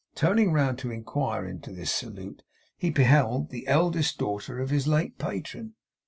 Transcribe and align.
Turning 0.15 0.51
round 0.51 0.79
to 0.79 0.89
inquire 0.89 1.45
into 1.45 1.71
this 1.71 1.91
salute, 1.91 2.41
he 2.75 2.89
beheld 2.89 3.51
the 3.51 3.67
eldest 3.67 4.17
daughter 4.17 4.59
of 4.59 4.71
his 4.71 4.87
late 4.87 5.15
patron. 5.19 5.75